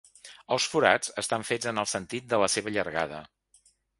[0.53, 3.23] Els forats estan fets en el sentit de la seva llargada.